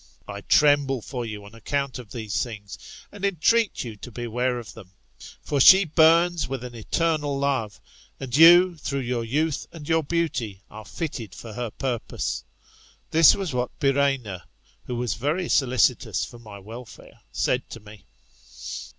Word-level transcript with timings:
I 0.27 0.41
tremble 0.41 1.03
for 1.03 1.25
you 1.27 1.45
on 1.45 1.53
account 1.53 1.99
of 1.99 2.09
these 2.09 2.41
things, 2.41 2.75
and 3.11 3.23
entreat 3.23 3.83
you 3.83 3.95
to 3.97 4.09
beware 4.11 4.57
of 4.57 4.73
them. 4.73 4.93
For 5.43 5.61
she 5.61 5.85
burns 5.85 6.47
with 6.47 6.63
an 6.63 6.73
eternal 6.73 7.37
love, 7.37 7.79
and 8.19 8.35
you, 8.35 8.77
through 8.77 9.01
your 9.01 9.23
youth 9.23 9.67
and 9.71 9.87
your 9.87 10.01
beauty, 10.01 10.63
are 10.71 10.85
fitted 10.85 11.35
for 11.35 11.53
her 11.53 11.69
purpose. 11.69 12.43
This 13.11 13.35
was 13.35 13.53
what 13.53 13.77
Byrrhaena, 13.79 14.41
who 14.85 14.95
was 14.95 15.13
very 15.13 15.47
solicitous 15.47 16.25
for 16.25 16.39
my 16.39 16.57
welfare, 16.57 17.19
said 17.31 17.69
to 17.69 17.79
me. 17.79 18.05